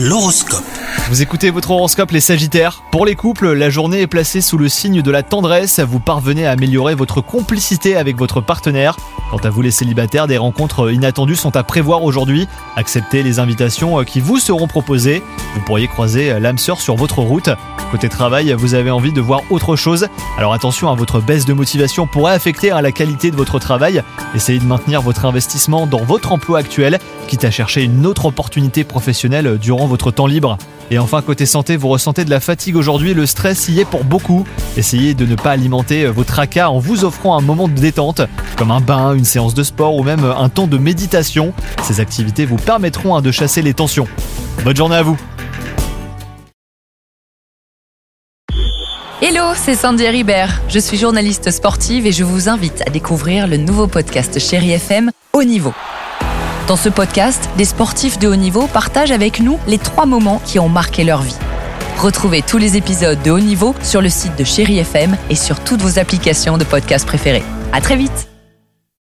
[0.00, 0.62] L'horoscope.
[1.08, 2.84] Vous écoutez votre horoscope les Sagittaires.
[2.92, 5.80] Pour les couples, la journée est placée sous le signe de la tendresse.
[5.80, 8.96] Vous parvenez à améliorer votre complicité avec votre partenaire.
[9.30, 12.48] Quant à vous les célibataires, des rencontres inattendues sont à prévoir aujourd'hui.
[12.76, 15.22] Acceptez les invitations qui vous seront proposées.
[15.54, 17.50] Vous pourriez croiser l'âme sœur sur votre route.
[17.90, 20.08] Côté travail, vous avez envie de voir autre chose.
[20.38, 24.02] Alors attention à votre baisse de motivation pourrait affecter la qualité de votre travail.
[24.34, 28.84] Essayez de maintenir votre investissement dans votre emploi actuel, quitte à chercher une autre opportunité
[28.84, 30.56] professionnelle durant votre temps libre.
[30.90, 34.04] Et enfin, côté santé, vous ressentez de la fatigue aujourd'hui, le stress y est pour
[34.04, 34.46] beaucoup.
[34.76, 38.22] Essayez de ne pas alimenter vos tracas en vous offrant un moment de détente,
[38.56, 41.52] comme un bain, une séance de sport ou même un temps de méditation.
[41.82, 44.08] Ces activités vous permettront hein, de chasser les tensions.
[44.64, 45.18] Bonne journée à vous
[49.20, 50.62] Hello, c'est Sandy Ribert.
[50.68, 55.10] Je suis journaliste sportive et je vous invite à découvrir le nouveau podcast Chéri FM
[55.34, 55.74] Haut Niveau.
[56.68, 60.58] Dans ce podcast, des sportifs de haut niveau partagent avec nous les trois moments qui
[60.58, 61.36] ont marqué leur vie.
[61.96, 65.64] Retrouvez tous les épisodes de haut niveau sur le site de Chéri FM et sur
[65.64, 67.42] toutes vos applications de podcast préférées.
[67.72, 68.27] À très vite!